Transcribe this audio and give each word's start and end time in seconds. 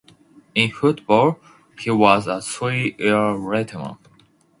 In 0.55 0.71
football, 0.71 1.39
he 1.79 1.91
was 1.91 2.25
a 2.25 2.41
three-year 2.41 3.13
letterman. 3.37 3.99